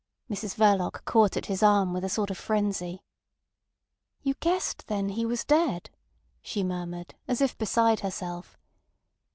Mrs 0.31 0.55
Verloc 0.55 1.05
caught 1.05 1.37
at 1.37 1.45
his 1.45 1.61
arm 1.61 1.93
with 1.93 2.03
a 2.03 2.09
sort 2.09 2.31
of 2.31 2.37
frenzy. 2.39 3.03
"You 4.23 4.33
guessed 4.39 4.87
then 4.87 5.09
he 5.09 5.27
was 5.27 5.45
dead," 5.45 5.91
she 6.41 6.63
murmured, 6.63 7.13
as 7.27 7.39
if 7.39 7.55
beside 7.55 7.99
herself. 7.99 8.57